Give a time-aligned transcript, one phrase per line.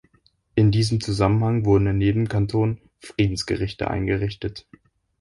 [0.55, 4.65] In diesem Zusammenhang wurden in jedem Kanton Friedensgerichte eingerichtet.